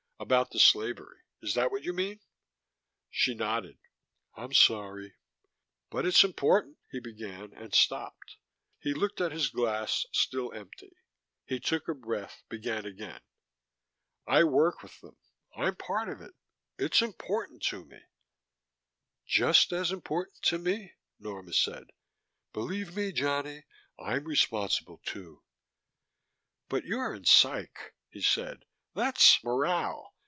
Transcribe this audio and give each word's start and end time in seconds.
About 0.23 0.51
the 0.51 0.59
slavery. 0.59 1.23
Is 1.41 1.55
that 1.55 1.71
what 1.71 1.83
you 1.83 1.93
mean?" 1.93 2.19
She 3.09 3.33
nodded. 3.33 3.79
"I'm 4.37 4.53
sorry." 4.53 5.15
"But 5.89 6.05
it's 6.05 6.23
important" 6.23 6.77
he 6.91 6.99
began, 6.99 7.51
and 7.53 7.73
stopped. 7.73 8.37
He 8.79 8.93
looked 8.93 9.19
at 9.19 9.31
his 9.31 9.49
glass, 9.49 10.05
still 10.13 10.53
empty. 10.53 10.91
He 11.47 11.59
took 11.59 11.87
a 11.87 11.95
breath, 11.95 12.43
began 12.49 12.85
again. 12.85 13.21
"I 14.27 14.43
work 14.43 14.83
with 14.83 15.01
them. 15.01 15.17
I'm 15.57 15.75
part 15.75 16.07
of 16.07 16.21
it. 16.21 16.35
It's 16.77 17.01
important 17.01 17.63
to 17.63 17.83
me." 17.83 18.01
"Just 19.25 19.73
as 19.73 19.91
important 19.91 20.43
to 20.43 20.59
me," 20.59 20.93
Norma 21.17 21.51
said. 21.51 21.85
"Believe 22.53 22.95
me, 22.95 23.11
Johnny. 23.11 23.63
I'm 23.99 24.25
responsible, 24.25 25.01
too." 25.03 25.41
"But 26.69 26.85
you're 26.85 27.13
in 27.15 27.25
Psych," 27.25 27.95
he 28.11 28.21
said. 28.21 28.65
"That's 28.93 29.41
morale. 29.43 30.09